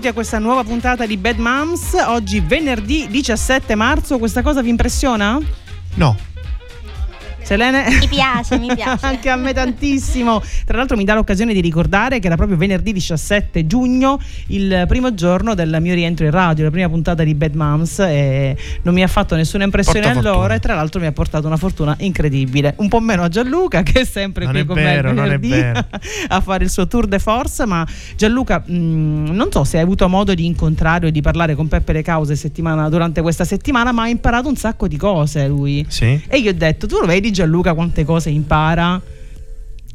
[0.00, 1.92] benvenuti a questa nuova puntata di Bad Moms.
[2.06, 5.38] Oggi venerdì 17 marzo, questa cosa vi impressiona?
[7.50, 7.84] Selene?
[7.98, 9.04] Mi piace, mi piace.
[9.10, 10.40] Anche a me tantissimo.
[10.64, 15.14] Tra l'altro mi dà l'occasione di ricordare che era proprio venerdì 17 giugno, il primo
[15.14, 19.02] giorno del mio rientro in radio, la prima puntata di Bad Moms e non mi
[19.02, 20.54] ha fatto nessuna impressione Porta allora fortuna.
[20.54, 22.74] e tra l'altro mi ha portato una fortuna incredibile.
[22.76, 25.52] Un po' meno a Gianluca che è sempre Non qui è con vero, me venerdì
[26.28, 27.84] a fare il suo tour de force, ma
[28.16, 31.94] Gianluca, mh, non so se hai avuto modo di incontrare o di parlare con Peppe
[31.94, 35.84] Le Cause settimana- durante questa settimana, ma ha imparato un sacco di cose lui.
[35.88, 36.20] Sì?
[36.28, 39.00] E io ho detto, tu lo vedi Gianluca quante cose impara?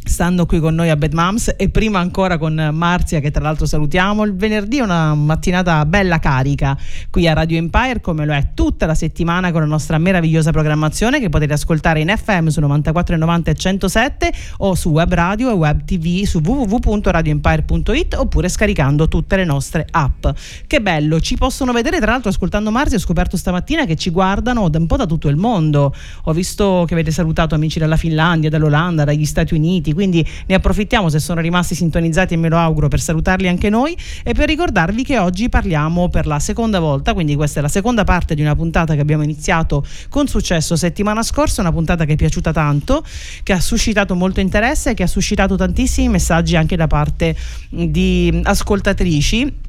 [0.08, 3.66] Stando qui con noi a Bad Moms e prima ancora con Marzia che tra l'altro
[3.66, 4.24] salutiamo.
[4.24, 6.78] Il venerdì è una mattinata bella carica
[7.10, 11.20] qui a Radio Empire come lo è tutta la settimana con la nostra meravigliosa programmazione
[11.20, 15.84] che potete ascoltare in FM su 94,90 e 107 o su web radio e web
[15.84, 20.28] tv su www.radioempire.it oppure scaricando tutte le nostre app.
[20.68, 24.70] Che bello, ci possono vedere tra l'altro ascoltando Marzia ho scoperto stamattina che ci guardano
[24.70, 25.94] da un po' da tutto il mondo.
[26.26, 31.10] Ho visto che avete salutato amici dalla Finlandia, dall'Olanda, dagli Stati Uniti, quindi ne approfittiamo
[31.10, 33.98] se sono rimasti sintonizzati e me lo auguro per salutarli anche noi.
[34.24, 38.04] E per ricordarvi che oggi parliamo per la seconda volta, quindi questa è la seconda
[38.04, 42.16] parte di una puntata che abbiamo iniziato con successo settimana scorsa, una puntata che è
[42.16, 43.04] piaciuta tanto,
[43.42, 47.36] che ha suscitato molto interesse e che ha suscitato tantissimi messaggi anche da parte
[47.70, 49.64] di ascoltatrici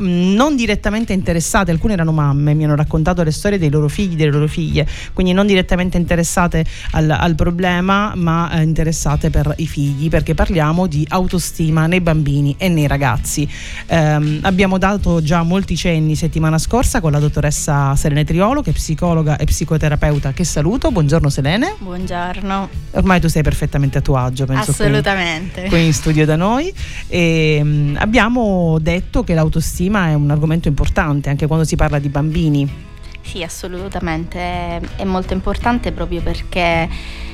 [0.00, 4.30] non direttamente interessate, alcune erano mamme, mi hanno raccontato le storie dei loro figli, delle
[4.30, 10.08] loro figlie, quindi non direttamente interessate al, al problema, ma eh, interessate per i figli,
[10.08, 13.48] perché parliamo di autostima nei bambini e nei ragazzi.
[13.86, 18.72] Ehm, abbiamo dato già molti cenni settimana scorsa con la dottoressa Selene Triolo, che è
[18.72, 20.90] psicologa e psicoterapeuta, che saluto.
[20.90, 21.74] Buongiorno Selene.
[21.78, 22.68] Buongiorno.
[22.92, 24.72] Ormai tu sei perfettamente a tuo agio, penso.
[24.72, 25.64] qui- Assolutamente.
[25.68, 26.72] qui in studio da noi
[27.06, 32.08] e mm, abbiamo detto che l'autostima è un argomento importante anche quando si parla di
[32.08, 32.86] bambini.
[33.22, 34.80] Sì, assolutamente.
[34.96, 36.88] È molto importante proprio perché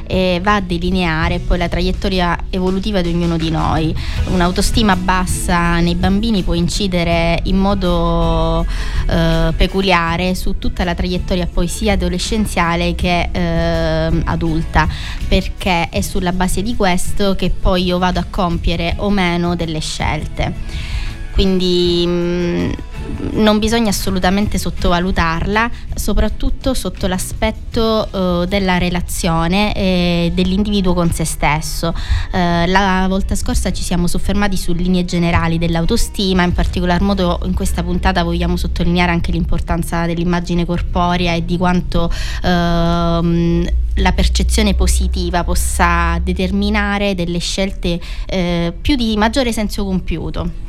[0.06, 3.94] eh, va a delineare poi la traiettoria evolutiva di ognuno di noi.
[4.26, 8.66] Un'autostima bassa nei bambini può incidere in modo
[9.08, 14.88] eh, peculiare su tutta la traiettoria poi sia adolescenziale che eh, adulta,
[15.28, 19.80] perché è sulla base di questo che poi io vado a compiere o meno delle
[19.80, 20.92] scelte.
[21.34, 22.74] Quindi mh,
[23.32, 31.92] non bisogna assolutamente sottovalutarla, soprattutto sotto l'aspetto eh, della relazione e dell'individuo con se stesso.
[32.32, 37.54] Eh, la volta scorsa ci siamo soffermati su linee generali dell'autostima, in particolar modo in
[37.54, 42.10] questa puntata vogliamo sottolineare anche l'importanza dell'immagine corporea e di quanto
[42.44, 50.62] ehm, la percezione positiva possa determinare delle scelte eh, più di maggiore senso compiuto.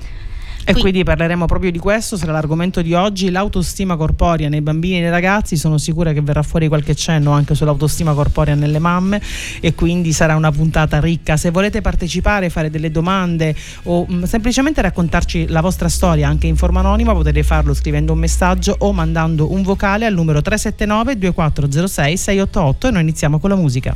[0.68, 4.98] E Qui- quindi parleremo proprio di questo, sarà l'argomento di oggi, l'autostima corporea nei bambini
[4.98, 9.22] e nei ragazzi, sono sicura che verrà fuori qualche cenno anche sull'autostima corporea nelle mamme
[9.59, 11.38] e quindi sarà una puntata ricca.
[11.38, 16.56] Se volete partecipare, fare delle domande o mh, semplicemente raccontarci la vostra storia anche in
[16.56, 22.18] forma anonima, potete farlo scrivendo un messaggio o mandando un vocale al numero 379 2406
[22.18, 23.95] 688 e noi iniziamo con la musica.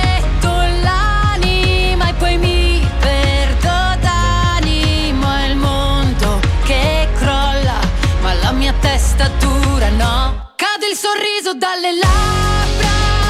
[9.01, 10.53] testa dura no.
[10.55, 13.20] Cade il sorriso dalle labbra,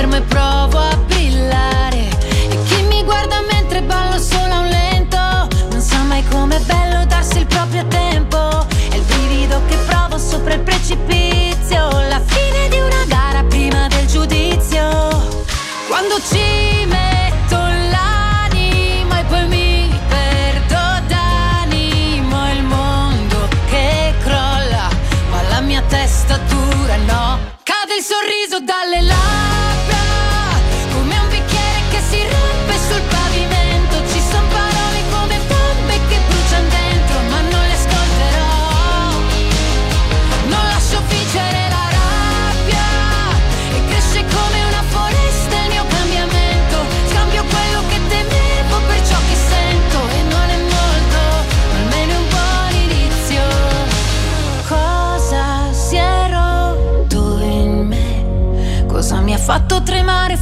[0.00, 0.49] Mi fermo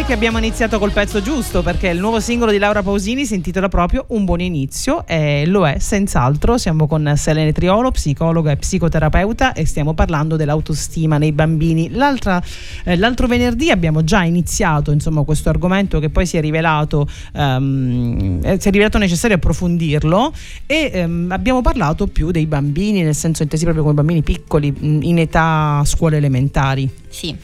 [0.00, 3.34] Direi che abbiamo iniziato col pezzo giusto perché il nuovo singolo di Laura Pausini si
[3.34, 6.56] intitola proprio Un buon inizio e lo è senz'altro.
[6.56, 11.90] Siamo con Selene Triolo, psicologa e psicoterapeuta e stiamo parlando dell'autostima nei bambini.
[11.90, 18.56] Eh, l'altro venerdì abbiamo già iniziato insomma, questo argomento che poi si è rivelato, eh,
[18.58, 20.32] si è rivelato necessario approfondirlo
[20.64, 25.18] e ehm, abbiamo parlato più dei bambini, nel senso intesi proprio come bambini piccoli in
[25.18, 26.99] età scuole elementari.
[27.10, 27.36] Sì,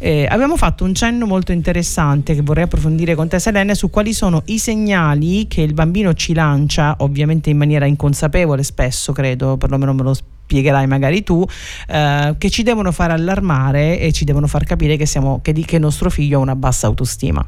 [0.00, 4.12] Eh, abbiamo fatto un cenno molto interessante che vorrei approfondire con te Selene su quali
[4.12, 9.92] sono i segnali che il bambino ci lancia, ovviamente in maniera inconsapevole spesso credo, perlomeno
[9.92, 11.44] me lo spiegherai magari tu,
[11.88, 15.76] eh, che ci devono far allarmare e ci devono far capire che, siamo, che, che
[15.76, 17.46] il nostro figlio ha una bassa autostima.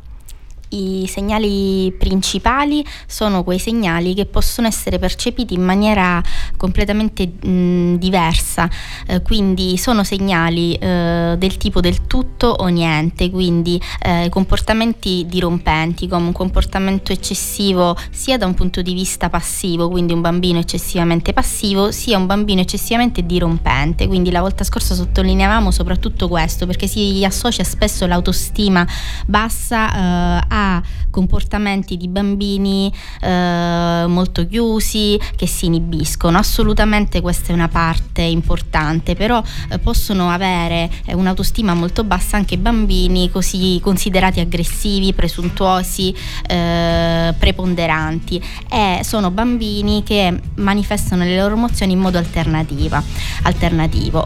[0.70, 6.22] I segnali principali sono quei segnali che possono essere percepiti in maniera
[6.56, 8.69] completamente mh, diversa,
[9.06, 16.06] Eh, quindi sono segnali eh, del tipo del tutto o niente, quindi eh, comportamenti dirompenti
[16.06, 21.32] come un comportamento eccessivo sia da un punto di vista passivo, quindi un bambino eccessivamente
[21.32, 27.25] passivo, sia un bambino eccessivamente dirompente, quindi la volta scorsa sottolineavamo soprattutto questo perché si
[27.25, 28.86] associa spesso l'autostima
[29.27, 30.44] bassa eh,
[31.10, 36.38] comportamenti di bambini eh, molto chiusi che si inibiscono.
[36.38, 42.58] Assolutamente questa è una parte importante, però eh, possono avere eh, un'autostima molto bassa anche
[42.58, 46.14] bambini così considerati aggressivi, presuntuosi,
[46.46, 53.02] eh, preponderanti e sono bambini che manifestano le loro emozioni in modo alternativo.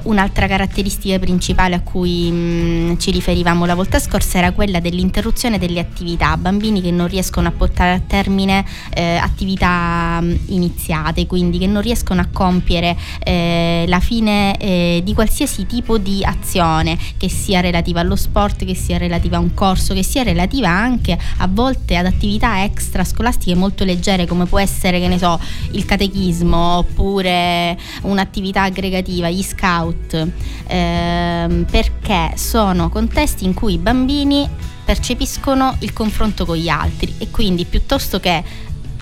[0.04, 5.80] Un'altra caratteristica principale a cui mh, ci riferivamo la volta scorsa era quella dell'interruzione delle
[5.80, 11.66] attività, bambini che non riescono a portare a termine eh, attività mh, iniziate, quindi che
[11.66, 17.60] non riescono a compiere eh, la fine eh, di qualsiasi tipo di azione, che sia
[17.60, 21.96] relativa allo sport, che sia relativa a un corso, che sia relativa anche a volte
[21.96, 25.38] ad attività extrascolastiche molto leggere come può essere, che ne so,
[25.72, 30.28] il catechismo oppure un'attività aggregativa, gli scout,
[30.66, 34.48] ehm, perché sono contesti in cui i bambini
[34.84, 38.42] percepiscono il confronto con gli altri e quindi piuttosto che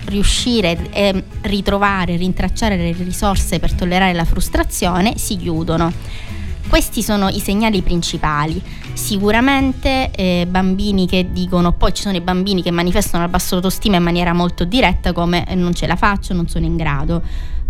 [0.05, 5.91] riuscire a ritrovare, rintracciare le risorse per tollerare la frustrazione, si chiudono.
[6.67, 8.61] Questi sono i segnali principali.
[8.93, 13.97] Sicuramente eh, bambini che dicono, poi ci sono i bambini che manifestano la bassa autostima
[13.97, 17.21] in maniera molto diretta come eh, non ce la faccio, non sono in grado.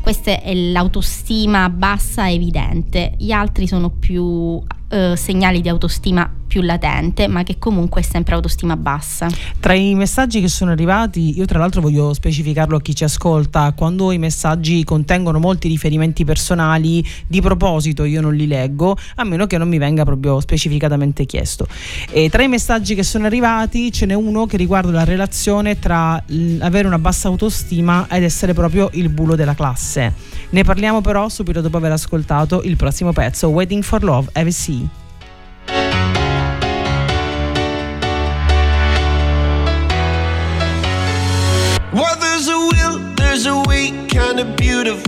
[0.02, 4.62] Questa è l'autostima bassa evidente, gli altri sono più
[4.94, 9.28] eh, segnali di autostima più latente, ma che comunque è sempre autostima bassa.
[9.60, 13.74] Tra i messaggi che sono arrivati, io tra l'altro voglio specificarlo a chi ci ascolta,
[13.76, 19.48] quando i messaggi contengono molti riferimenti personali, di proposito io non li leggo, a meno
[19.48, 21.66] che non mi venga proprio specificatamente chiesto.
[22.12, 26.24] E tra i messaggi che sono arrivati ce n'è uno che riguarda la relazione tra
[26.60, 30.14] avere una bassa autostima ed essere proprio il bulo della classe.
[30.52, 34.83] Ne parliamo però subito dopo aver ascoltato il prossimo pezzo, Waiting for Love, Have See.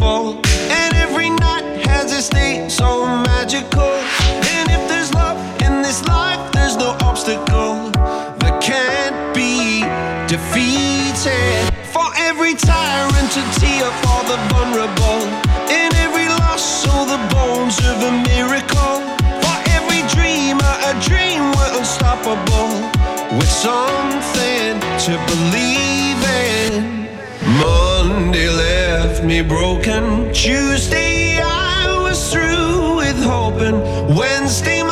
[0.05, 3.89] And every night has a state so magical.
[4.53, 7.89] And if there's love in this life, there's no obstacle
[8.41, 9.81] that can't be
[10.29, 11.73] defeated.
[11.89, 15.25] For every tyrant to tear for the vulnerable.
[15.73, 19.01] In every loss, all the bones of a miracle.
[19.41, 22.69] For every dreamer, a dream we're unstoppable.
[23.39, 25.94] with something to believe.
[27.59, 30.33] Monday left me broken.
[30.33, 33.79] Tuesday I was through with hoping.
[34.15, 34.83] Wednesday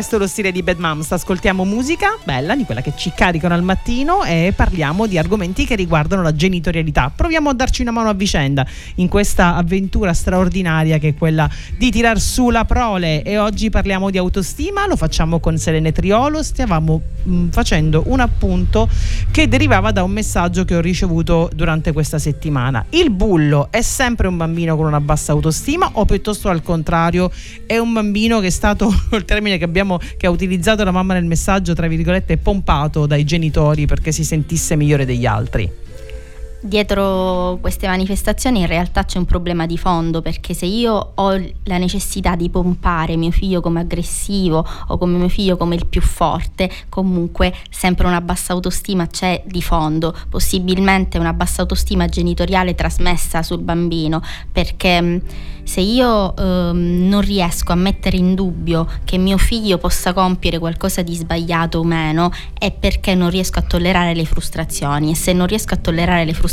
[0.00, 1.12] Ed è questo lo stile di Bad Moms.
[1.12, 5.74] Ascoltiamo musica bella, di quella che ci caricano al mattino e parliamo di argomenti che
[5.74, 7.12] riguardano la genitorialità.
[7.14, 11.90] Proviamo a darci una mano a vicenda in questa avventura straordinaria che è quella di
[11.90, 13.22] tirar su la prole.
[13.22, 16.42] E oggi parliamo di autostima, lo facciamo con Selene Triolo.
[16.42, 18.88] Stavamo mh, facendo un appunto
[19.30, 22.86] che derivava da un messaggio che ho ricevuto durante questa settimana.
[22.88, 27.30] Il bullo è sempre un bambino con una bassa autostima o piuttosto al contrario
[27.66, 31.14] è un bambino che è stato il termine che abbiamo che ha utilizzato la mamma
[31.14, 35.88] nel messaggio tra virgolette pompato dai genitori perché si sentisse migliore degli altri.
[36.62, 41.30] Dietro queste manifestazioni in realtà c'è un problema di fondo perché se io ho
[41.64, 46.02] la necessità di pompare mio figlio come aggressivo o come mio figlio come il più
[46.02, 53.42] forte, comunque sempre una bassa autostima c'è di fondo, possibilmente una bassa autostima genitoriale trasmessa
[53.42, 54.20] sul bambino
[54.52, 55.22] perché mh,
[55.62, 61.00] se io ehm, non riesco a mettere in dubbio che mio figlio possa compiere qualcosa
[61.00, 65.12] di sbagliato o meno è perché non riesco a tollerare le frustrazioni.
[65.12, 66.48] E se non riesco a tollerare le frustrazioni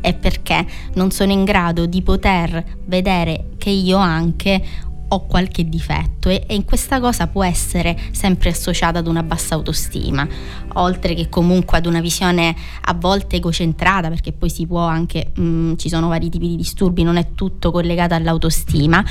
[0.00, 6.28] è perché non sono in grado di poter vedere che io anche ho qualche difetto
[6.28, 10.26] e, e questa cosa può essere sempre associata ad una bassa autostima,
[10.74, 15.74] oltre che comunque ad una visione a volte egocentrata, perché poi si può anche, mh,
[15.76, 19.02] ci sono vari tipi di disturbi, non è tutto collegato all'autostima,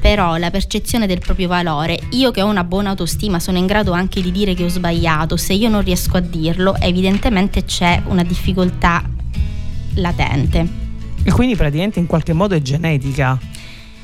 [0.00, 3.92] però la percezione del proprio valore, io che ho una buona autostima sono in grado
[3.92, 8.22] anche di dire che ho sbagliato, se io non riesco a dirlo evidentemente c'è una
[8.22, 9.02] difficoltà
[9.96, 10.66] latente.
[11.22, 13.38] E quindi praticamente in qualche modo è genetica.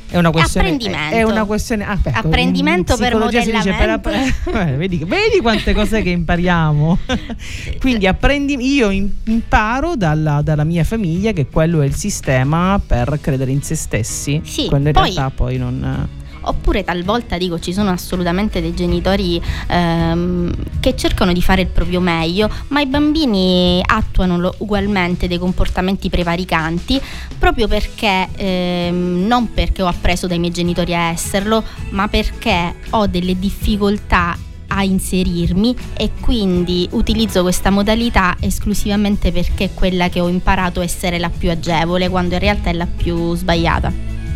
[0.09, 0.67] È una questione.
[0.69, 1.15] Apprendimento.
[1.17, 1.87] È una questione.
[1.87, 4.51] ah, ecco, Apprendimento per dice per app- modellamento.
[4.73, 6.99] Eh, vedi, vedi quante cose che impariamo.
[7.81, 13.19] Quindi apprendi, io im- imparo dalla, dalla mia famiglia che quello è il sistema per
[13.23, 14.41] credere in se stessi.
[14.45, 16.09] Sì, quando in poi- realtà poi non.
[16.43, 22.01] Oppure talvolta dico ci sono assolutamente dei genitori ehm, che cercano di fare il proprio
[22.01, 27.01] meglio, ma i bambini attuano ugualmente dei comportamenti prevaricanti
[27.39, 33.07] proprio perché, ehm, non perché ho appreso dai miei genitori a esserlo, ma perché ho
[33.07, 34.37] delle difficoltà
[34.75, 41.19] a inserirmi e quindi utilizzo questa modalità esclusivamente perché è quella che ho imparato essere
[41.19, 43.93] la più agevole quando in realtà è la più sbagliata.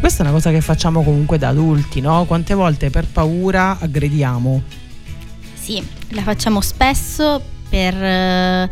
[0.06, 2.26] Questa è una cosa che facciamo comunque da adulti, no?
[2.26, 4.62] Quante volte per paura aggrediamo?
[5.52, 8.70] Sì, la facciamo spesso per eh,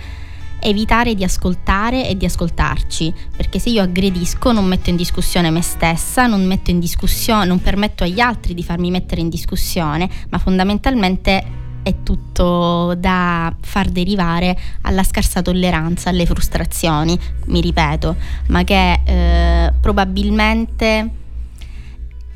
[0.61, 5.61] evitare di ascoltare e di ascoltarci, perché se io aggredisco non metto in discussione me
[5.61, 10.39] stessa, non metto in discussione, non permetto agli altri di farmi mettere in discussione, ma
[10.39, 11.45] fondamentalmente
[11.83, 18.15] è tutto da far derivare alla scarsa tolleranza, alle frustrazioni, mi ripeto,
[18.47, 21.23] ma che eh, probabilmente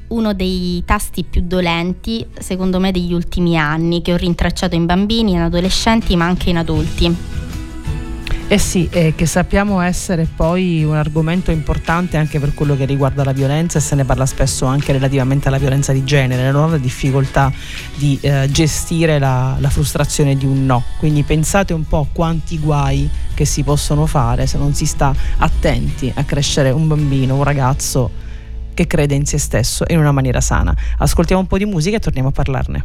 [0.08, 5.32] uno dei tasti più dolenti, secondo me, degli ultimi anni, che ho rintracciato in bambini,
[5.32, 7.16] in adolescenti, ma anche in adulti.
[8.50, 13.22] Eh sì, e che sappiamo essere poi un argomento importante anche per quello che riguarda
[13.22, 17.52] la violenza e se ne parla spesso anche relativamente alla violenza di genere, la difficoltà
[17.96, 20.82] di eh, gestire la, la frustrazione di un no.
[20.98, 26.10] Quindi pensate un po' quanti guai che si possono fare se non si sta attenti
[26.14, 28.27] a crescere un bambino, un ragazzo
[28.78, 30.72] che crede in se stesso in una maniera sana.
[30.98, 32.84] Ascoltiamo un po' di musica e torniamo a parlarne.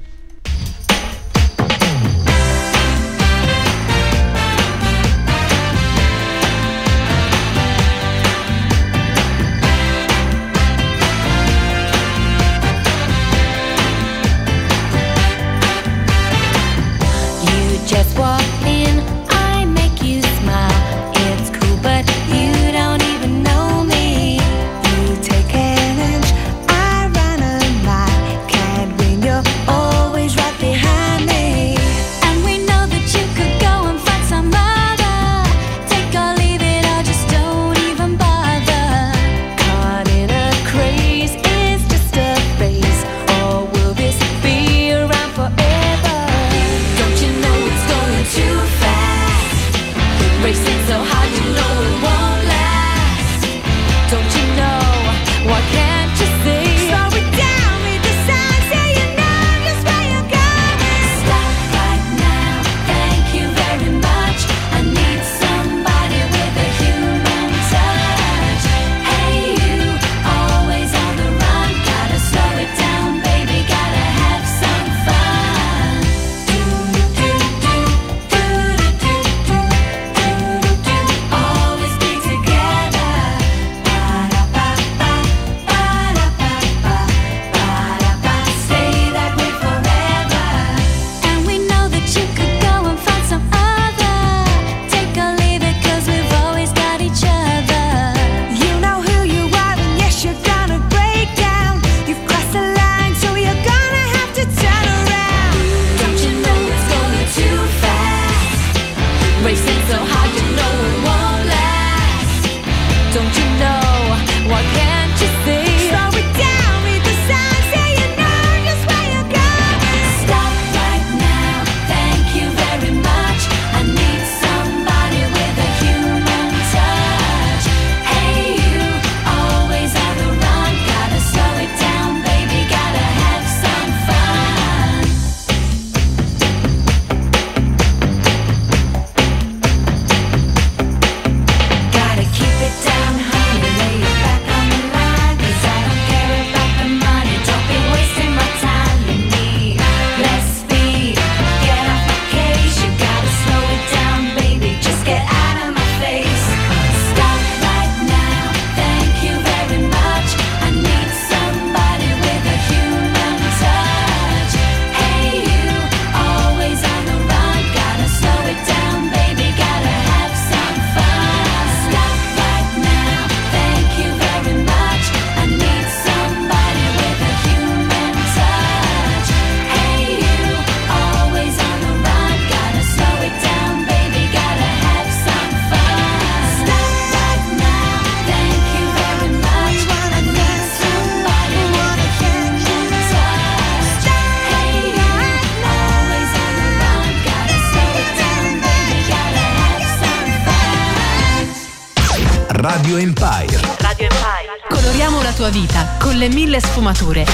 [206.27, 207.25] Le mille sfumature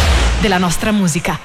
[0.41, 1.39] della nostra musica.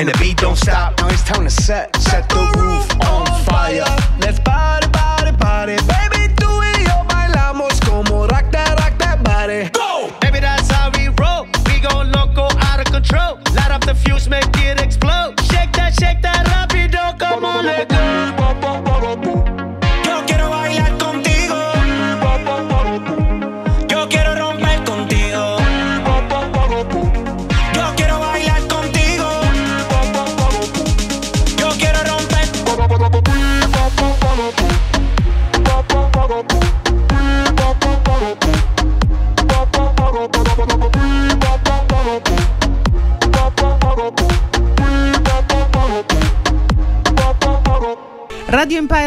[0.00, 0.96] And the beat don't stop.
[0.98, 2.39] Now it's time to set, set the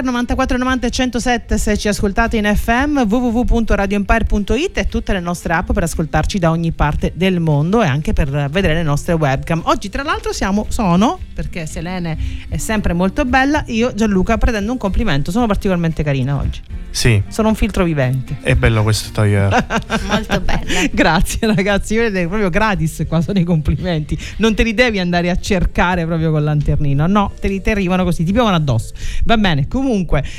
[0.03, 6.39] 9490 107 se ci ascoltate in FM, www.radioempire.it e tutte le nostre app per ascoltarci
[6.39, 9.61] da ogni parte del mondo e anche per vedere le nostre webcam.
[9.65, 12.17] Oggi tra l'altro siamo, sono, perché Selene
[12.49, 16.61] è sempre molto bella, io Gianluca prendendo un complimento, sono particolarmente carina oggi.
[16.93, 17.21] Sì.
[17.27, 18.37] Sono un filtro vivente.
[18.41, 19.65] È bello questo tagliere.
[20.07, 20.89] molto bello.
[20.91, 24.17] Grazie ragazzi, vedete proprio gratis qua sono i complimenti.
[24.37, 28.03] Non te li devi andare a cercare proprio con l'anternino, no, te li, te arrivano
[28.03, 28.93] così, ti piovono addosso.
[29.23, 29.92] Va bene, comunque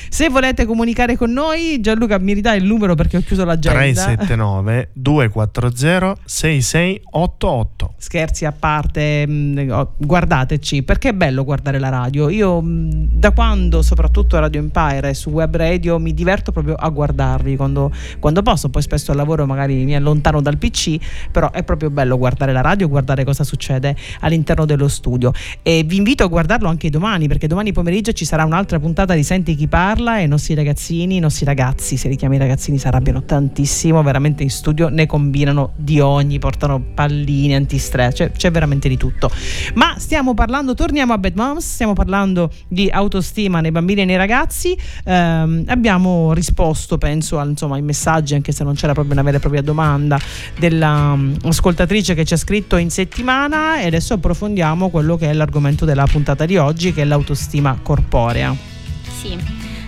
[0.09, 3.79] se volete comunicare con noi, Gianluca mi ridai il numero perché ho chiuso l'agenda.
[3.79, 7.95] 379 240 6688.
[7.99, 12.29] Scherzi a parte, mh, oh, guardateci perché è bello guardare la radio.
[12.29, 16.89] Io mh, da quando, soprattutto Radio Empire e su web radio, mi diverto proprio a
[16.89, 18.69] guardarvi quando, quando posso.
[18.69, 20.97] Poi spesso al lavoro magari mi allontano dal PC,
[21.31, 25.33] però è proprio bello guardare la radio, guardare cosa succede all'interno dello studio.
[25.63, 29.23] E vi invito a guardarlo anche domani perché domani pomeriggio ci sarà un'altra puntata di
[29.23, 32.87] Senti chi parla e i nostri ragazzini, i nostri ragazzi, se li chiami ragazzini si
[32.87, 38.89] arrabbiano tantissimo, veramente in studio ne combinano di ogni, portano pallini, antistress, cioè, c'è veramente
[38.89, 39.31] di tutto.
[39.75, 44.17] Ma stiamo parlando, torniamo a Bad Moms, stiamo parlando di autostima nei bambini e nei
[44.17, 44.77] ragazzi.
[45.05, 49.37] Ehm, abbiamo risposto, penso, al, insomma, ai messaggi, anche se non c'era proprio una vera
[49.37, 50.19] e propria domanda
[50.59, 55.85] dell'ascoltatrice um, che ci ha scritto in settimana e adesso approfondiamo quello che è l'argomento
[55.85, 58.74] della puntata di oggi, che è l'autostima corporea.
[59.25, 59.39] Sì.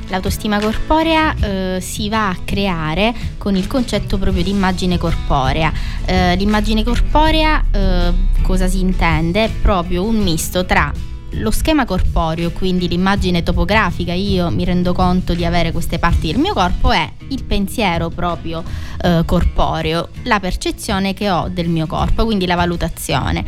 [0.08, 5.70] L'autostima corporea eh, si va a creare con il concetto proprio di immagine corporea.
[6.06, 9.44] Eh, l'immagine corporea eh, cosa si intende?
[9.44, 10.90] È proprio un misto tra
[11.30, 16.38] lo schema corporeo, quindi l'immagine topografica, io mi rendo conto di avere queste parti del
[16.38, 18.62] mio corpo, è il pensiero proprio
[19.02, 23.44] eh, corporeo, la percezione che ho del mio corpo, quindi la valutazione.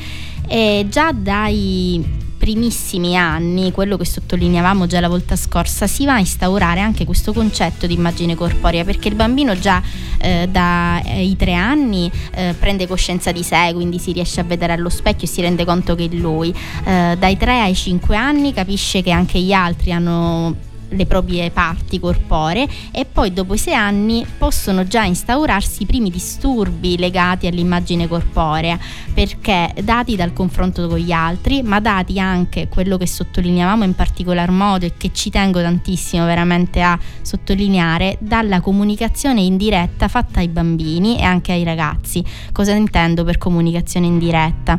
[0.47, 6.19] E già dai primissimi anni, quello che sottolineavamo già la volta scorsa, si va a
[6.19, 9.83] instaurare anche questo concetto di immagine corporea, perché il bambino già
[10.17, 14.89] eh, dai tre anni eh, prende coscienza di sé, quindi si riesce a vedere allo
[14.89, 16.55] specchio e si rende conto che è lui.
[16.85, 20.57] Eh, dai tre ai cinque anni capisce che anche gli altri hanno
[20.91, 26.11] le proprie parti corporee e poi dopo i sei anni possono già instaurarsi i primi
[26.11, 28.79] disturbi legati all'immagine corporea
[29.13, 34.51] perché dati dal confronto con gli altri ma dati anche quello che sottolineiamo in particolar
[34.51, 41.19] modo e che ci tengo tantissimo veramente a sottolineare dalla comunicazione indiretta fatta ai bambini
[41.19, 42.25] e anche ai ragazzi.
[42.53, 44.79] Cosa intendo per comunicazione indiretta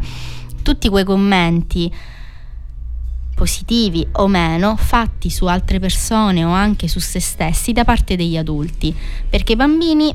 [0.61, 1.91] tutti quei commenti
[3.39, 8.35] positivi o meno fatti su altre persone o anche su se stessi da parte degli
[8.35, 8.93] adulti,
[9.29, 10.13] perché i bambini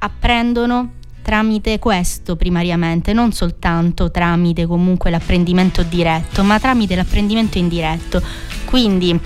[0.00, 8.20] apprendono tramite questo primariamente, non soltanto tramite comunque l'apprendimento diretto, ma tramite l'apprendimento indiretto.
[8.66, 9.18] Quindi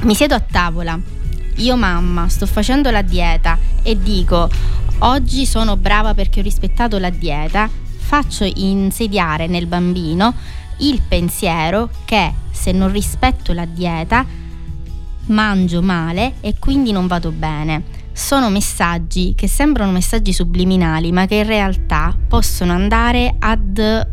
[0.00, 0.98] mi siedo a tavola,
[1.58, 4.50] io mamma sto facendo la dieta e dico
[4.98, 10.34] oggi sono brava perché ho rispettato la dieta, faccio insediare nel bambino
[10.82, 14.24] il pensiero che se non rispetto la dieta
[15.26, 18.00] mangio male e quindi non vado bene.
[18.12, 24.06] Sono messaggi che sembrano messaggi subliminali, ma che in realtà possono andare ad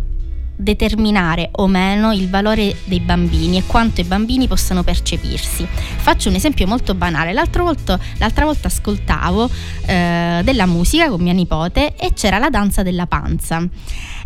[0.62, 5.66] determinare o meno il valore dei bambini e quanto i bambini possano percepirsi.
[5.66, 7.32] Faccio un esempio molto banale.
[7.32, 9.50] L'altra volta, l'altra volta ascoltavo
[9.86, 13.66] eh, della musica con mia nipote e c'era la danza della panza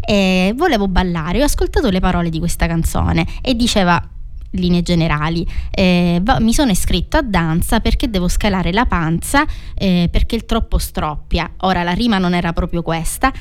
[0.05, 4.01] e volevo ballare, ho ascoltato le parole di questa canzone e diceva
[4.53, 5.47] linee generali.
[5.69, 10.45] Eh, va, mi sono iscritto a danza perché devo scalare la panza eh, perché il
[10.45, 11.51] troppo stroppia.
[11.61, 13.31] Ora la rima non era proprio questa,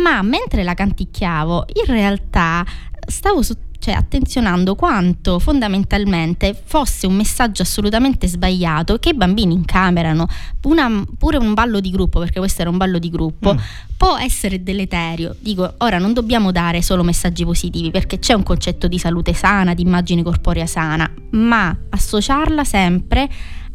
[0.00, 2.64] ma mentre la canticchiavo in realtà
[3.06, 10.28] stavo su cioè attenzionando quanto fondamentalmente fosse un messaggio assolutamente sbagliato che i bambini incamerano,
[10.62, 13.58] una, pure un ballo di gruppo, perché questo era un ballo di gruppo, mm.
[13.96, 15.34] può essere deleterio.
[15.36, 19.74] Dico, ora non dobbiamo dare solo messaggi positivi perché c'è un concetto di salute sana,
[19.74, 23.28] di immagine corporea sana, ma associarla sempre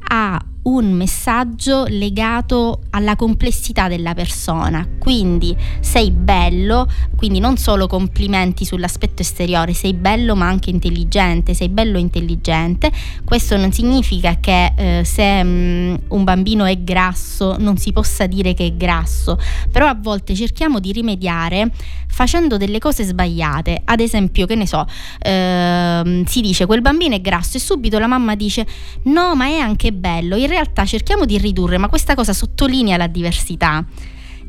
[0.10, 4.86] a un messaggio legato alla complessità della persona.
[5.00, 11.70] Quindi sei bello, quindi non solo complimenti sull'aspetto esteriore, sei bello ma anche intelligente, sei
[11.70, 12.92] bello intelligente.
[13.24, 18.28] Questo non significa che eh, se mh, mm, un bambino è grasso non si possa
[18.28, 19.40] dire che è grasso,
[19.72, 21.72] però a volte cerchiamo di rimediare
[22.10, 23.82] facendo delle cose sbagliate.
[23.86, 24.86] Ad esempio, che ne so,
[25.20, 28.66] ehm, si dice quel bambino è grasso e subito la mamma dice
[29.04, 30.36] no, ma è anche bello.
[30.36, 33.86] In realtà cerchiamo di ridurre, ma questa cosa sottolinea la diversità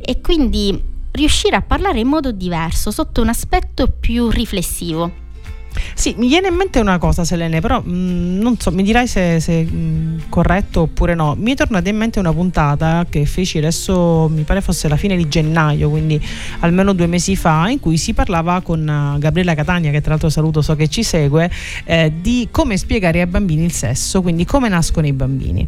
[0.00, 5.26] e quindi riuscire a parlare in modo diverso, sotto un aspetto più riflessivo.
[5.94, 9.07] Sì, mi viene in mente una cosa, Selene, però mh, mm, non so, mi dirai
[9.07, 11.35] se è mm, corretto oppure no.
[11.38, 15.16] Mi è tornata in mente una puntata che feci adesso, mi pare fosse la fine
[15.16, 16.20] di gennaio, quindi
[16.61, 20.28] almeno due mesi fa, in cui si parlava con uh, Gabriella Catania, che tra l'altro
[20.28, 21.50] saluto, so che ci segue,
[21.85, 25.66] eh, di come spiegare ai bambini il sesso, quindi come nascono i bambini.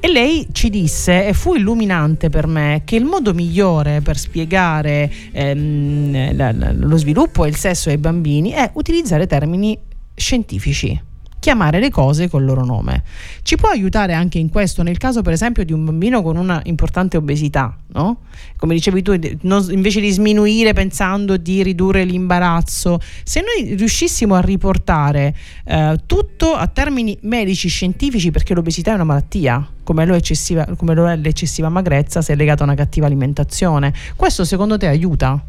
[0.00, 5.10] E lei ci disse, e fu illuminante per me, che il modo migliore per spiegare
[5.32, 9.76] ehm, la, la, lo sviluppo e il sesso ai bambini è utilizzare termini termini
[10.14, 11.10] scientifici
[11.42, 13.02] chiamare le cose col loro nome.
[13.42, 16.60] Ci può aiutare anche in questo, nel caso per esempio di un bambino con una
[16.66, 18.20] importante obesità, no?
[18.56, 24.40] Come dicevi tu, non, invece di sminuire pensando di ridurre l'imbarazzo, se noi riuscissimo a
[24.40, 30.16] riportare eh, tutto a termini medici scientifici, perché l'obesità è una malattia, come lo,
[30.76, 34.86] come lo è l'eccessiva magrezza se è legata a una cattiva alimentazione, questo secondo te
[34.86, 35.44] aiuta?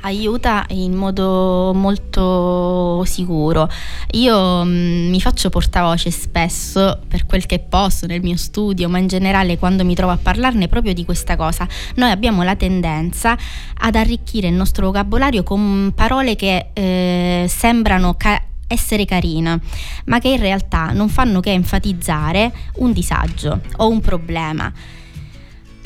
[0.00, 3.68] Aiuta in modo molto sicuro.
[4.12, 8.98] Io mh, mm, mi faccio portavoce spesso per quel che posso nel mio studio, ma
[8.98, 11.66] in generale quando mi trovo a parlarne proprio di questa cosa.
[11.96, 13.36] Noi abbiamo la tendenza
[13.78, 19.60] ad arricchire il nostro vocabolario con parole che eh, sembrano ca- essere carine,
[20.04, 24.72] ma che in realtà non fanno che enfatizzare un disagio o un problema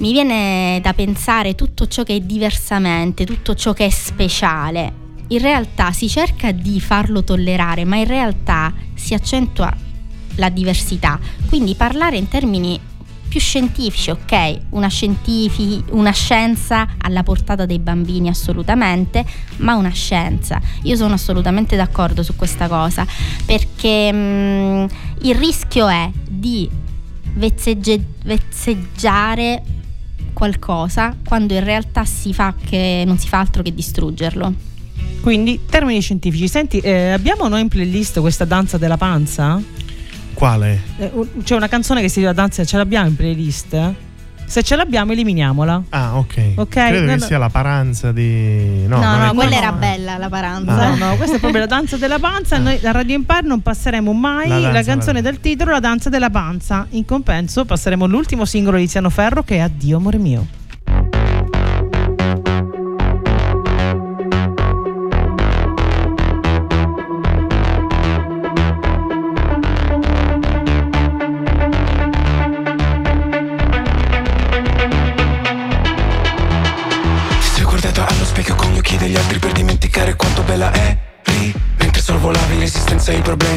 [0.02, 5.00] mi viene da pensare tutto ciò che è diversamente, tutto ciò che è speciale.
[5.28, 9.72] In realtà si cerca di farlo tollerare, ma in realtà si accentua
[10.36, 11.20] la diversità.
[11.46, 12.80] Quindi parlare in termini
[13.28, 19.24] più scientifici, ok, una, scientific- una scienza alla portata dei bambini assolutamente,
[19.58, 20.60] ma una scienza.
[20.82, 23.06] Io sono assolutamente d'accordo su questa cosa,
[23.46, 24.84] perché mh, mm,
[25.22, 26.68] il rischio è di
[27.34, 29.62] vezzegge- vezzeggiare
[30.32, 34.70] qualcosa quando in realtà si fa che non si fa altro che distruggerlo.
[35.20, 36.48] Quindi, termini scientifici.
[36.48, 39.62] Senti, eh, abbiamo noi in playlist questa danza della panza?
[40.34, 40.80] Quale?
[40.98, 41.12] Eh,
[41.44, 43.94] c'è una canzone che si chiama Danza, ce l'abbiamo in playlist?
[44.52, 45.82] Se ce l'abbiamo, eliminiamola.
[45.88, 46.52] Ah, ok.
[46.56, 46.90] okay?
[46.90, 47.24] Credo no, che no.
[47.24, 48.86] sia la paranza di.
[48.86, 49.56] No, no, no quella no.
[49.56, 50.72] era bella la paranza.
[50.74, 50.94] Ah.
[50.94, 52.58] No, no, questa è proprio la danza della panza.
[52.58, 56.10] Noi da Radio Empire non passeremo mai La la, canzone della- del titolo, la danza
[56.10, 56.86] della panza.
[56.90, 60.46] In compenso, passeremo l'ultimo singolo di Tiziano Ferro che è Addio, amore mio.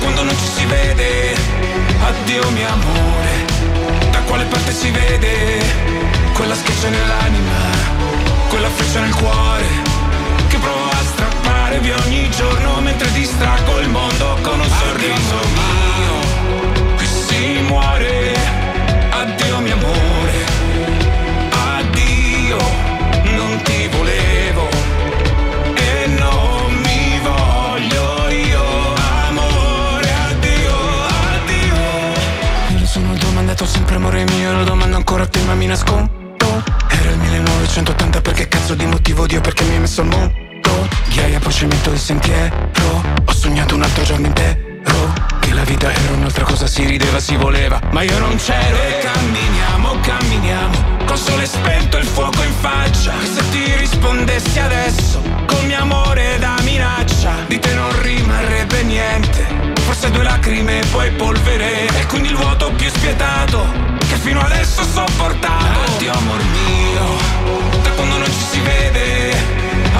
[0.00, 1.68] quando non ci si vede.
[2.08, 3.44] Addio mio amore
[4.10, 5.62] Da quale parte si vede?
[6.32, 7.58] Quella schiaccia nell'anima
[8.48, 9.66] Quella freccia nel cuore
[10.48, 16.96] Che provo a strappare via ogni giorno Mentre distraggo il mondo con un sorriso mio
[16.96, 18.34] Qui si muore.
[19.10, 20.17] Addio mio amore
[35.08, 36.62] ancora te, ma mi nascondo.
[36.86, 40.34] Era il 1980, perché cazzo di motivo Dio perché mi hai messo al mondo?
[41.08, 42.54] Ghiaia, poi cemento il sentiero.
[43.24, 44.58] Ho sognato un altro giorno intero.
[45.40, 48.76] Che la vita era un'altra cosa, si rideva, si voleva, ma io non c'ero.
[48.76, 53.14] E camminiamo, camminiamo, col sole spento il fuoco in faccia.
[53.22, 59.72] E se ti rispondessi adesso, col mio amore da minaccia, di te non rimarrebbe niente.
[59.86, 61.86] Forse due lacrime e poi polvere.
[61.98, 65.80] E quindi il vuoto più spietato, che fino adesso ho sopportato.
[65.94, 69.36] Addio amor mio, da quando non ci si vede.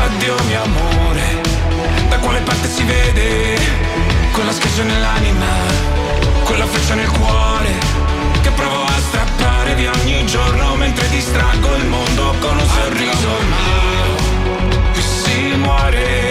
[0.05, 1.41] Addio mio amore,
[2.09, 3.59] da quale parte si vede?
[4.33, 5.47] Quella schiaccia nell'anima,
[6.45, 7.73] quella freccia nel cuore,
[8.41, 14.93] che provo a strappare via ogni giorno mentre distraggo il mondo con un sorriso mio.
[14.93, 16.31] Qui si muore,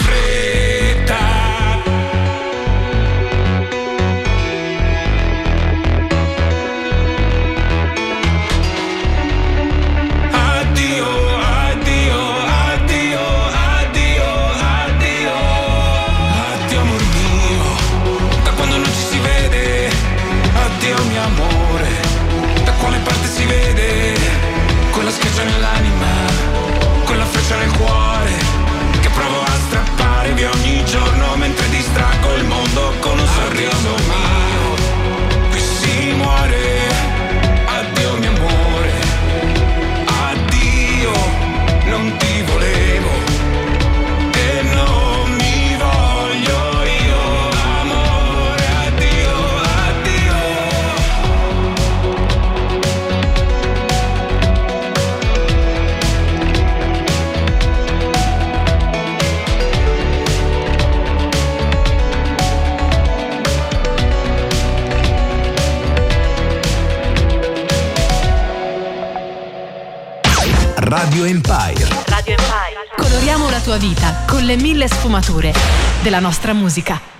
[75.21, 75.53] sfumature
[76.01, 77.10] della nostra musica.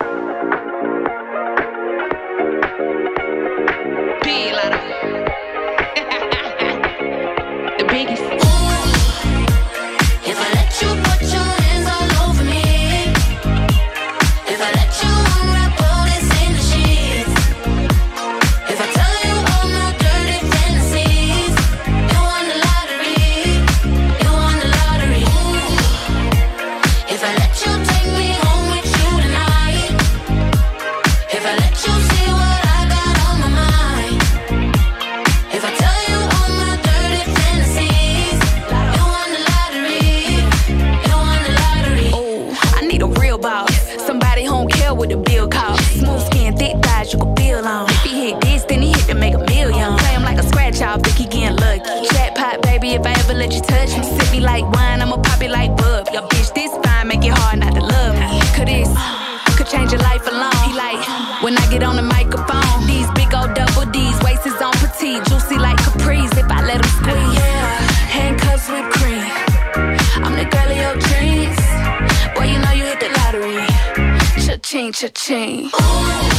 [75.01, 76.30] Cha-ching.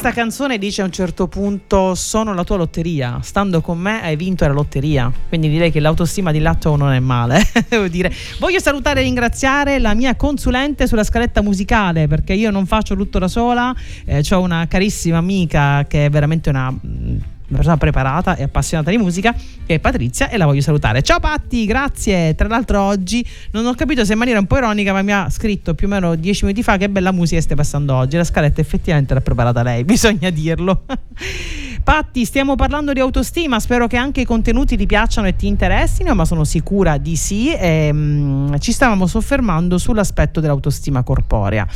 [0.00, 4.16] questa canzone dice a un certo punto sono la tua lotteria, stando con me hai
[4.16, 7.38] vinto la lotteria, quindi direi che l'autostima di Latto non è male,
[7.68, 8.10] devo dire.
[8.38, 13.18] Voglio salutare e ringraziare la mia consulente sulla scaletta musicale perché io non faccio tutto
[13.18, 13.74] da sola,
[14.06, 17.18] eh, ho una carissima amica che è veramente una mm,
[17.50, 21.02] una persona preparata e appassionata di musica, che è Patrizia, e la voglio salutare.
[21.02, 22.34] Ciao Patti, grazie.
[22.34, 25.28] Tra l'altro oggi non ho capito se in maniera un po' ironica, ma mi ha
[25.28, 28.16] scritto più o meno dieci minuti fa che bella musica stai passando oggi.
[28.16, 30.84] La scaletta effettivamente l'ha preparata lei, bisogna dirlo.
[31.82, 36.14] Patti, stiamo parlando di autostima, spero che anche i contenuti ti piacciono e ti interessino,
[36.14, 37.52] ma sono sicura di sì.
[37.52, 41.66] E, mh, ci stavamo soffermando sull'aspetto dell'autostima corporea.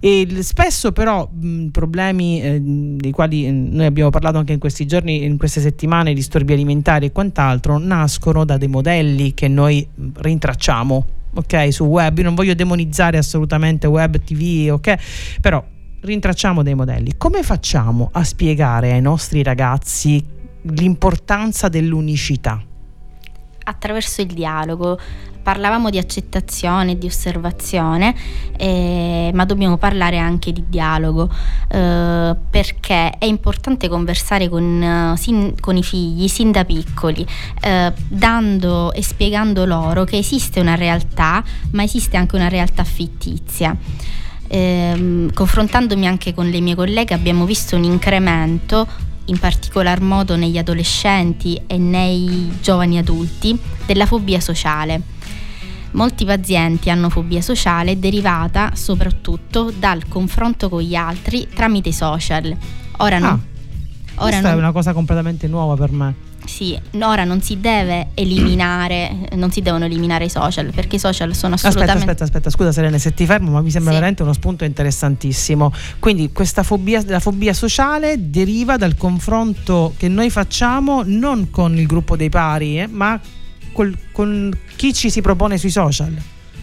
[0.00, 4.86] E spesso però mh, problemi eh, dei quali eh, noi abbiamo parlato anche in questi
[4.86, 11.06] giorni, in queste settimane, disturbi alimentari e quant'altro, nascono da dei modelli che noi rintracciamo.
[11.34, 14.94] Ok, su web, io non voglio demonizzare assolutamente web, tv, ok,
[15.40, 15.62] però
[16.00, 17.16] rintracciamo dei modelli.
[17.16, 20.24] Come facciamo a spiegare ai nostri ragazzi
[20.62, 22.62] l'importanza dell'unicità?
[23.64, 24.98] Attraverso il dialogo
[25.48, 28.14] parlavamo di accettazione, di osservazione,
[28.58, 31.30] eh, ma dobbiamo parlare anche di dialogo,
[31.68, 37.26] eh, perché è importante conversare con, eh, sin, con, i figli sin da piccoli,
[37.62, 43.74] eh, dando e spiegando loro che esiste una realtà, ma esiste anche una realtà fittizia.
[44.48, 48.86] Ehm, confrontandomi anche con le mie colleghe abbiamo visto un incremento
[49.26, 55.16] in particolar modo negli adolescenti e nei giovani adulti, della fobia sociale
[55.92, 62.54] Molti pazienti hanno fobia sociale derivata soprattutto dal confronto con gli altri tramite i social.
[62.98, 63.26] Ora no.
[63.26, 63.38] Ah,
[64.16, 64.50] ora questa non...
[64.50, 66.26] è una cosa completamente nuova per me.
[66.48, 71.34] Sì, ora non si deve eliminare, non si devono eliminare i social perché i social
[71.34, 71.92] sono assolutamente...
[71.92, 73.98] Aspetta, aspetta, aspetta, scusa Serena, se ti fermo ma mi sembra sì.
[73.98, 75.72] veramente uno spunto interessantissimo.
[75.98, 81.86] Quindi questa fobia, la fobia sociale deriva dal confronto che noi facciamo non con il
[81.86, 83.20] gruppo dei pari eh, ma
[83.78, 86.12] col- con chi ci si propone sui social.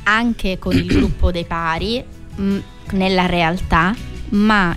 [0.08, 2.04] anche con il gruppo dei pari
[2.36, 2.58] mh,
[2.92, 3.96] nella realtà,
[4.32, 4.76] ma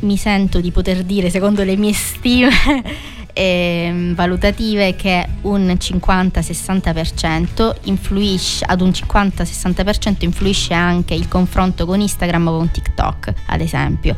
[0.00, 2.50] mi sento di poter dire, secondo le mie stime
[3.34, 12.48] ehm, valutative, che un 50-60% influisce, ad un 50-60% influisce anche il confronto con Instagram
[12.48, 14.14] o con TikTok, ad esempio,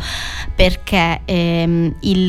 [0.54, 2.28] perché ehm, il,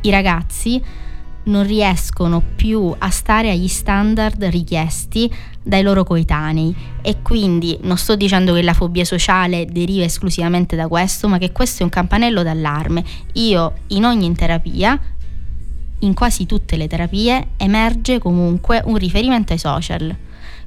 [0.00, 1.04] i ragazzi
[1.46, 5.32] non riescono più a stare agli standard richiesti
[5.62, 10.88] dai loro coetanei e quindi non sto dicendo che la fobia sociale deriva esclusivamente da
[10.88, 13.04] questo, ma che questo è un campanello d'allarme.
[13.34, 14.98] Io in ogni terapia,
[16.00, 20.16] in quasi tutte le terapie, emerge comunque un riferimento ai social.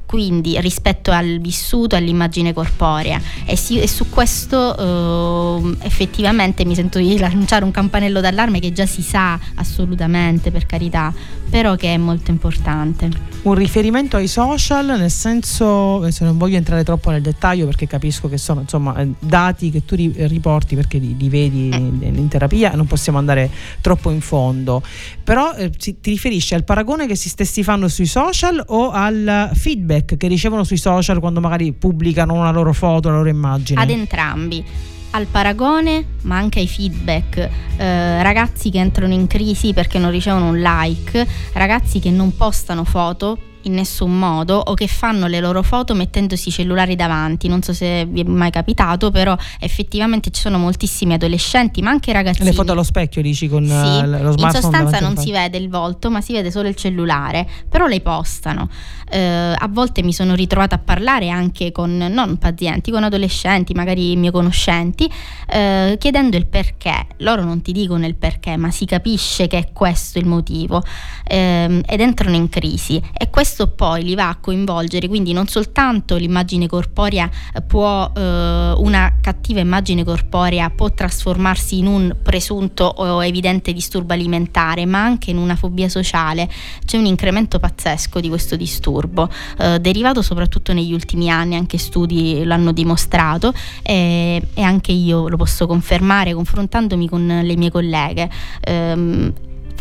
[0.10, 6.97] Quindi rispetto al vissuto, all'immagine corporea e, si- e su questo ehm, effettivamente mi sento
[6.97, 11.14] di lanciare un campanello d'allarme che già si sa assolutamente per carità,
[11.47, 13.07] però che è molto importante.
[13.43, 18.28] Un riferimento ai social, nel senso, adesso non voglio entrare troppo nel dettaglio perché capisco
[18.28, 22.28] che sono insomma eh, dati che tu ri- riporti perché li, li vedi in, in
[22.30, 23.47] terapia, non possiamo andare
[23.80, 24.82] troppo in fondo.
[25.24, 29.97] Però eh, ti riferisci al paragone che si stessi fanno sui social o al feedback
[30.06, 33.82] che ricevono sui social quando magari pubblicano una loro foto, la loro immagine?
[33.82, 34.64] Ad entrambi.
[35.12, 37.50] Al paragone, ma anche ai feedback.
[37.78, 42.84] Eh, ragazzi che entrano in crisi perché non ricevono un like, ragazzi che non postano
[42.84, 47.47] foto in nessun modo o che fanno le loro foto mettendosi i cellulari davanti.
[47.47, 52.14] Non so se vi è mai capitato, però effettivamente ci sono moltissimi adolescenti, ma anche
[52.14, 52.49] ragazzini.
[52.49, 55.32] Le foto allo specchio dici con Sì, eh, lo in smartphone sostanza davanti non si
[55.32, 58.70] vede il volto, ma si vede solo il cellulare, però le postano.
[59.12, 64.16] Eh, a volte mi sono ritrovata a parlare anche con non pazienti, con adolescenti, magari
[64.16, 65.10] miei conoscenti,
[65.47, 67.07] eh, chiedendo il perché.
[67.18, 70.84] Loro non ti dicono il perché, ma si capisce che è questo il motivo
[71.26, 76.16] ehm, ed entrano in crisi e questo poi li va a coinvolgere, quindi non soltanto
[76.16, 83.24] l'immagine corporea eh, può, eh, una cattiva immagine corporea può trasformarsi in un presunto o
[83.24, 86.50] evidente disturbo alimentare, ma anche in una fobia sociale.
[86.86, 92.43] C'è un incremento pazzesco di questo disturbo, eh, derivato soprattutto negli ultimi anni, anche studi
[92.43, 98.30] l'hanno dimostrato e, e anche io lo posso confermare confrontandomi con le mie colleghe.
[98.62, 99.34] Ehm,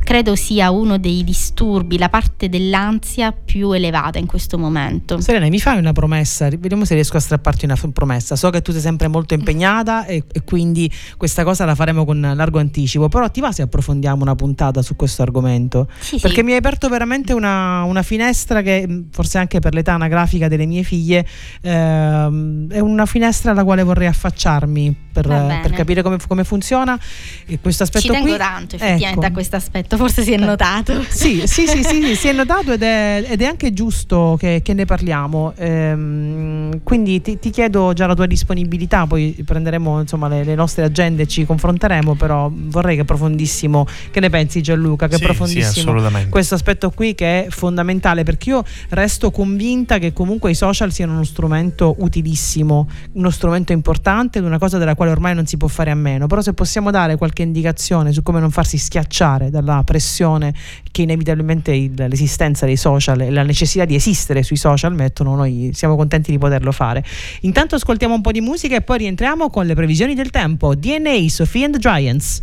[0.09, 5.21] credo sia uno dei disturbi, la parte dell'ansia più elevata in questo momento.
[5.21, 6.49] Serena, mi fai una promessa?
[6.49, 8.35] Vediamo se riesco a strapparti una promessa.
[8.35, 12.19] So che tu sei sempre molto impegnata e, e quindi questa cosa la faremo con
[12.35, 13.11] largo anticipo.
[13.11, 15.89] Però ti va se approfondiamo una puntata su questo argomento?
[15.99, 16.21] Sì, sì.
[16.23, 20.49] Perché mi hai aperto veramente una, una finestra che, mh, forse anche per l'età anagrafica
[20.49, 21.27] delle mie figlie,
[21.61, 25.27] ehm, è una finestra alla quale vorrei affacciarmi per,
[25.63, 26.99] per capire come, come funziona.
[27.45, 29.27] E questo aspetto Ci tengo qui- tanto effettivamente Ecco.
[29.27, 31.03] a questo aspetto, forse si è notato.
[31.09, 34.61] Sì, sì, sì, sì, sì, si è notato ed è, ed è anche giusto che,
[34.65, 35.53] che ne parliamo.
[35.57, 40.85] Ehm, quindi ti, ti chiedo già la tua disponibilità, poi prenderemo insomma, le, le nostre
[40.85, 45.97] agende e ci confronteremo, però vorrei che approfondissimo, che ne pensi Gianluca, che Sì, approfondissimo
[46.29, 51.13] questo aspetto qui che è fondamentale perché io resto convinta che comunque i social siano
[51.13, 55.69] uno strumento utilissimo, uno strumento importante ed una cosa della quale ormai non si può
[55.69, 59.83] fare a meno, però se possiamo dare qualche indicazione su come non farsi schiacciare dalla
[59.89, 60.53] pressione
[60.91, 65.71] che inevitabilmente il- l'esistenza dei social e la necessità di esistere sui social mettono, noi
[65.73, 67.03] siamo contenti di poterlo fare.
[67.41, 70.75] Intanto ascoltiamo un po' di musica e poi rientriamo con le previsioni del tempo.
[70.75, 72.43] DNA, Sophie and the Giants.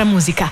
[0.00, 0.49] Della nostra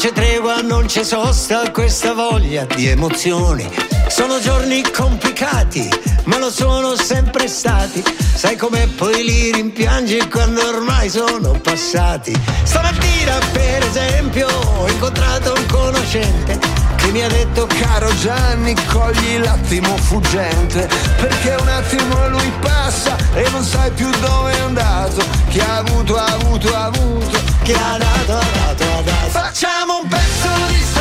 [0.00, 3.68] c'è tregua, non c'è sosta, questa voglia di emozioni.
[4.08, 5.90] Sono giorni complicati,
[6.24, 8.02] ma lo sono sempre stati.
[8.34, 12.32] Sai com'è poi li rimpiangi quando ormai sono passati.
[12.62, 16.58] Stamattina, per esempio, ho incontrato un conoscente
[16.96, 23.48] che mi ha detto caro Gianni cogli l'attimo fuggente perché un attimo lui passa e
[23.50, 27.96] non sai più dove è andato chi ha avuto ha avuto ha avuto chi ha
[27.98, 29.28] dato ha dato ha dato.
[29.30, 30.99] Facciamo un pezzo di strada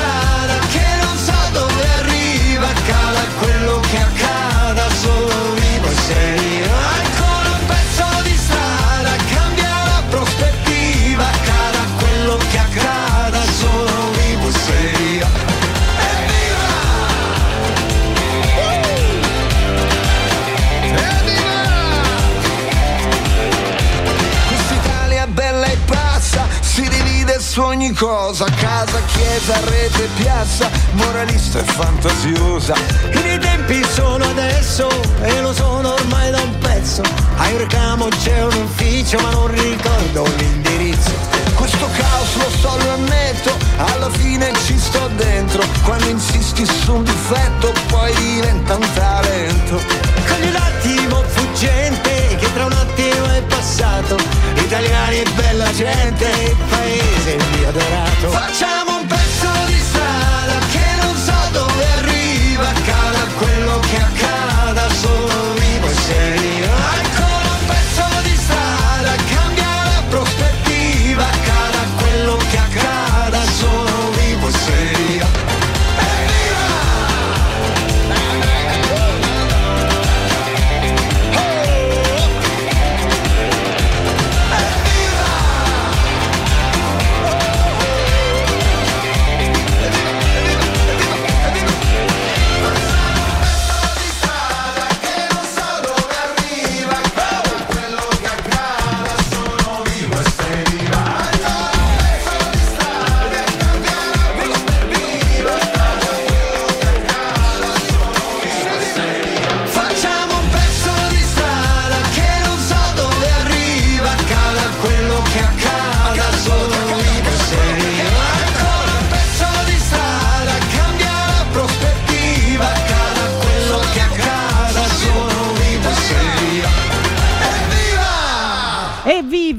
[28.29, 32.75] cosa, casa, chiesa, rete, piazza, moralista e fantasiosa.
[33.11, 34.87] I miei tempi sono adesso
[35.23, 37.01] e lo sono ormai da un pezzo.
[37.37, 41.11] A Ircamo c'è un ufficio ma non ricordo l'indirizzo.
[41.55, 45.63] Questo caos lo so, lo ammetto, alla fine ci sto dentro.
[45.83, 49.81] Quando insisti su un difetto poi diventa un talento.
[50.27, 51.23] Cogli l'attimo
[51.59, 54.15] fuggente che tra un attimo è passato.
[54.55, 58.29] Italiani e bella gente, il paese mio adorato.
[58.29, 59.28] Facciamo un pezzo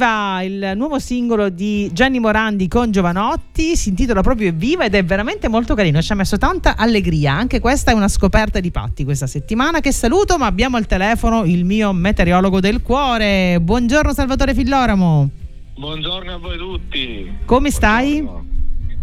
[0.00, 0.42] Evviva!
[0.42, 5.48] Il nuovo singolo di Gianni Morandi con Giovanotti si intitola proprio Evviva ed è veramente
[5.48, 7.34] molto carino, ci ha messo tanta allegria.
[7.34, 9.80] Anche questa è una scoperta di Patti questa settimana.
[9.80, 13.60] Che saluto, ma abbiamo al telefono il mio meteorologo del cuore.
[13.60, 15.28] Buongiorno Salvatore Filloramo.
[15.76, 17.32] Buongiorno a voi tutti.
[17.44, 18.26] Come stai?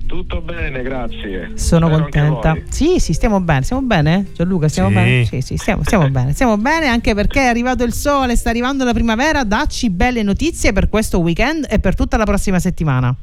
[0.07, 1.51] Tutto bene, grazie.
[1.55, 2.57] Sono Spero contenta.
[2.69, 3.61] Sì, sì, stiamo bene.
[3.63, 4.25] Stiamo bene?
[4.33, 4.95] Gianluca, stiamo Sì.
[4.95, 5.25] bene?
[5.25, 6.31] Sì, sì, stiamo, stiamo bene.
[6.31, 9.43] Stiamo bene anche perché è arrivato il sole, sta arrivando la primavera.
[9.43, 13.13] Dacci belle notizie per questo weekend e per tutta la prossima settimana.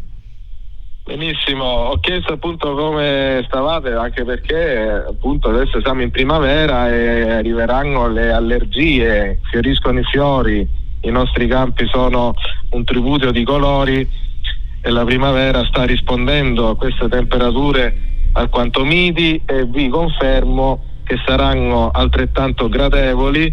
[1.05, 8.09] Benissimo, ho chiesto appunto come stavate, anche perché appunto adesso siamo in primavera e arriveranno
[8.09, 10.67] le allergie, fioriscono i fiori,
[11.03, 12.35] i nostri campi sono
[12.71, 14.09] un tributo di colori
[14.87, 17.97] e la primavera sta rispondendo a queste temperature
[18.33, 23.51] alquanto miti e vi confermo che saranno altrettanto gradevoli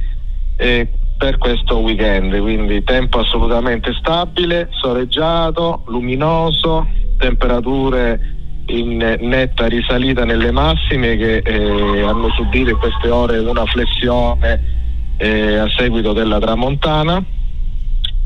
[0.58, 6.86] eh, per questo weekend, quindi tempo assolutamente stabile, soleggiato, luminoso,
[7.18, 8.20] temperature
[8.66, 15.56] in netta risalita nelle massime che eh, hanno subito in queste ore una flessione eh,
[15.56, 17.24] a seguito della tramontana,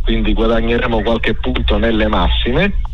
[0.04, 2.94] quindi guadagneremo qualche punto nelle massime.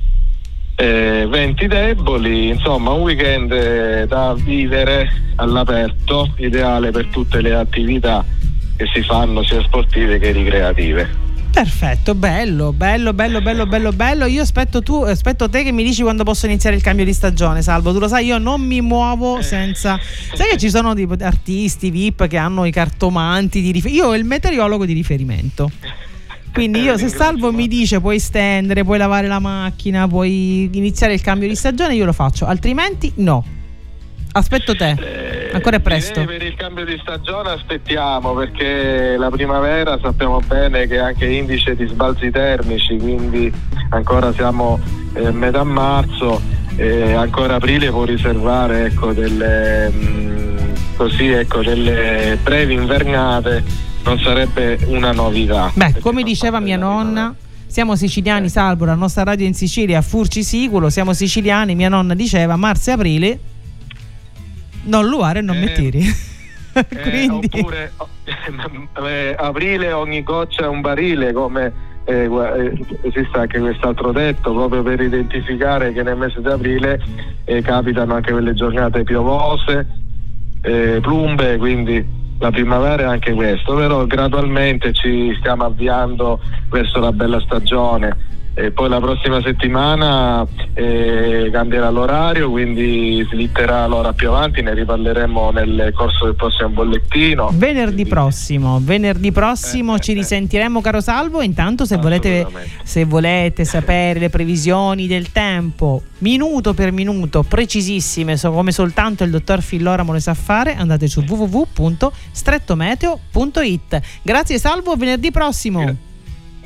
[0.76, 8.26] Eh, venti deboli, insomma un weekend eh, da vivere all'aperto, ideale per tutte le attività
[8.76, 11.30] che si fanno sia sportive che ricreative.
[11.52, 14.26] Perfetto, bello, bello, bello, bello, bello, bello.
[14.26, 17.62] Io aspetto tu, aspetto te che mi dici quando posso iniziare il cambio di stagione,
[17.62, 17.92] Salvo.
[17.92, 20.00] Tu lo sai, io non mi muovo senza.
[20.34, 24.06] Sai che ci sono tipo artisti VIP che hanno i cartomanti di riferimento.
[24.06, 25.70] Io ho il meteorologo di riferimento.
[26.54, 31.22] Quindi io se Salvo mi dice puoi stendere, puoi lavare la macchina, puoi iniziare il
[31.22, 33.44] cambio di stagione, io lo faccio, altrimenti no.
[34.34, 35.50] Aspetto te.
[35.52, 36.24] Ancora è presto.
[36.24, 41.76] Per il cambio di stagione aspettiamo perché la primavera sappiamo bene che è anche indice
[41.76, 43.52] di sbalzi termici, quindi
[43.90, 44.80] ancora siamo
[45.14, 46.42] eh, metà marzo
[46.78, 50.58] e ancora aprile può riservare ecco, delle, mm,
[50.96, 53.64] così, ecco, delle brevi invernate,
[54.04, 55.72] non sarebbe una novità.
[55.74, 57.34] Beh, come diceva mia nonna,
[57.68, 62.14] siamo siciliani, salvo la nostra radio in Sicilia, a Furci Siculo, siamo siciliani, mia nonna
[62.14, 63.40] diceva marzo e aprile
[64.84, 66.00] non luare e non Eh, mettiri.
[66.74, 67.92] Eh, Quindi oppure
[69.06, 72.72] eh, aprile ogni goccia è un barile come eh, gua- eh,
[73.02, 77.00] esiste anche quest'altro detto proprio per identificare che nel mese di aprile
[77.44, 79.86] eh, capitano anche quelle giornate piovose
[80.62, 82.04] eh, plumbe quindi
[82.42, 88.18] la primavera è anche questo però gradualmente ci stiamo avviando verso la bella stagione
[88.62, 90.46] e poi la prossima settimana
[90.76, 97.50] eh, cambierà l'orario, quindi slitterà l'ora più avanti, ne riparleremo nel corso del prossimo bollettino.
[97.54, 102.46] venerdì prossimo, venerdì prossimo ci risentiremo caro Salvo, intanto se volete,
[102.84, 109.64] se volete sapere le previsioni del tempo, minuto per minuto, precisissime, come soltanto il dottor
[109.64, 114.02] Filloramo le sa fare, andate su www.strettometeo.it.
[114.22, 116.10] Grazie Salvo, venerdì prossimo.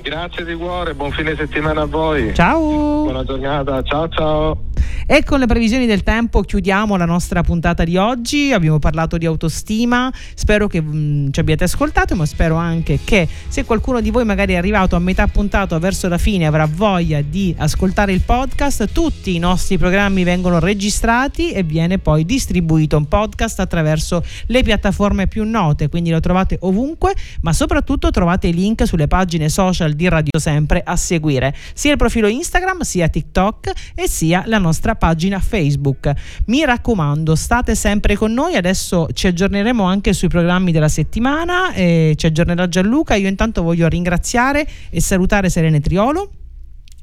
[0.05, 2.31] Grazie di cuore, buon fine settimana a voi.
[2.35, 3.05] Ciao.
[3.05, 4.65] Buona giornata, ciao ciao.
[5.07, 8.51] E con le previsioni del tempo chiudiamo la nostra puntata di oggi.
[8.51, 10.11] Abbiamo parlato di autostima.
[10.33, 14.53] Spero che mm, ci abbiate ascoltato, ma spero anche che se qualcuno di voi magari
[14.53, 19.35] è arrivato a metà puntata verso la fine avrà voglia di ascoltare il podcast, tutti
[19.35, 25.43] i nostri programmi vengono registrati e viene poi distribuito un podcast attraverso le piattaforme più
[25.45, 30.39] note, quindi lo trovate ovunque, ma soprattutto trovate i link sulle pagine social di Radio
[30.39, 36.11] Sempre a seguire, sia il profilo Instagram, sia TikTok e sia la nostra pagina Facebook.
[36.45, 42.13] Mi raccomando, state sempre con noi, adesso ci aggiorneremo anche sui programmi della settimana, e
[42.15, 46.29] ci aggiornerà Gianluca, io intanto voglio ringraziare e salutare Serene Triolo.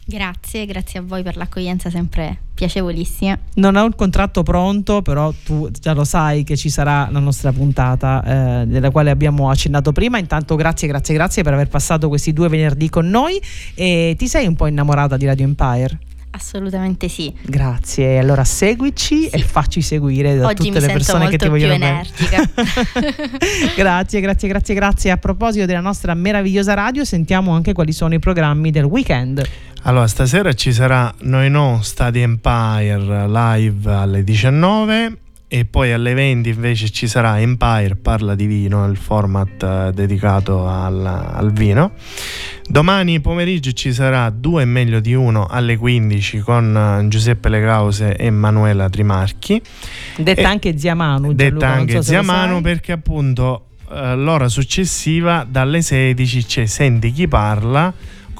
[0.05, 3.39] Grazie, grazie a voi per l'accoglienza sempre piacevolissima.
[3.55, 7.53] Non ho il contratto pronto, però tu già lo sai che ci sarà la nostra
[7.53, 10.19] puntata eh, della quale abbiamo accennato prima.
[10.19, 13.41] Intanto grazie, grazie, grazie per aver passato questi due venerdì con noi
[13.75, 15.99] e ti sei un po' innamorata di Radio Empire?
[16.35, 17.33] Assolutamente sì.
[17.43, 21.91] Grazie, allora seguici e facci seguire da Oggi tutte le persone che ti vogliono bene.
[21.91, 22.49] energica.
[23.77, 25.11] grazie, grazie, grazie, grazie.
[25.11, 29.47] A proposito della nostra meravigliosa radio, sentiamo anche quali sono i programmi del weekend.
[29.85, 35.16] Allora, stasera ci sarà Noi No Stadi Empire live alle 19
[35.49, 40.68] e poi alle 20 invece ci sarà Empire Parla di Vino, il format eh, dedicato
[40.68, 41.95] al, al vino.
[42.68, 48.30] Domani pomeriggio ci sarà Due meglio di uno alle 15 con eh, Giuseppe Legause e
[48.30, 49.61] Manuela Trimarchi.
[50.16, 51.33] Detta E- anche zia Manu.
[51.33, 52.22] Detta Gianluca, anche so zia.
[52.22, 57.93] Manu perché appunto eh, l'ora successiva dalle 16 c'è Senti chi parla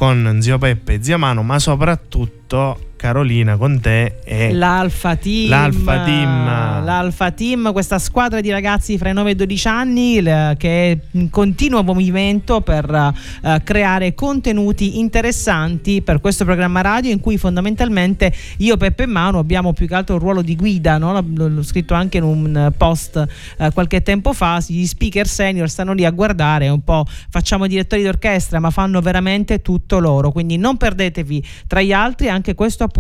[0.03, 6.05] con zio Peppe e zia Manu ma soprattutto Carolina con te e L'Alfa Team, L'Alfa
[6.05, 6.85] Team.
[6.85, 10.23] l'Alfa Team, questa squadra di ragazzi fra i 9 e i 12 anni
[10.57, 17.19] che è in continuo movimento per eh, creare contenuti interessanti per questo programma radio in
[17.19, 21.13] cui fondamentalmente io, Peppe e Manu abbiamo più che altro un ruolo di guida, no?
[21.13, 23.27] L'ho- l'ho scritto anche in un post
[23.59, 28.05] eh, qualche tempo fa, gli speaker senior stanno lì a guardare un po', facciamo direttori
[28.05, 32.91] d'orchestra ma fanno veramente tutto loro, quindi non perdetevi tra gli altri anche questo appuntamento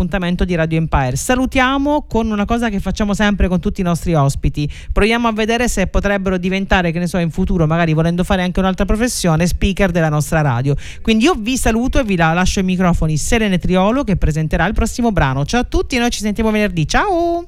[0.44, 1.16] di Radio Empire.
[1.16, 4.68] Salutiamo con una cosa che facciamo sempre con tutti i nostri ospiti.
[4.92, 8.58] Proviamo a vedere se potrebbero diventare, che ne so, in futuro, magari volendo fare anche
[8.58, 10.74] un'altra professione, speaker della nostra radio.
[11.02, 14.72] Quindi io vi saluto e vi la- lascio i microfoni Serene Triolo che presenterà il
[14.72, 15.44] prossimo brano.
[15.44, 16.88] Ciao a tutti, noi ci sentiamo venerdì.
[16.88, 17.46] Ciao!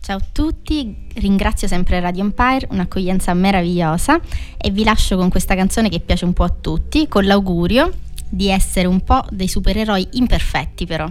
[0.00, 4.20] Ciao a tutti, ringrazio sempre Radio Empire, un'accoglienza meravigliosa
[4.58, 7.90] e vi lascio con questa canzone che piace un po' a tutti, con l'augurio
[8.28, 11.10] di essere un po' dei supereroi imperfetti però.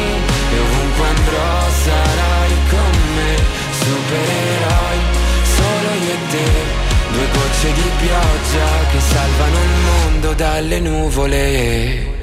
[0.53, 3.35] e ovunque andrò sarai con me,
[3.81, 4.99] supereroi
[5.55, 6.49] solo io e te.
[7.11, 12.20] Due gocce di pioggia che salvano il mondo dalle nuvole.